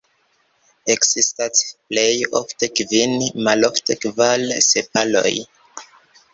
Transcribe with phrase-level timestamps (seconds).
[0.93, 2.07] Ekzistas plej
[2.41, 3.15] ofte kvin,
[3.51, 5.37] malofte kvar sepaloj.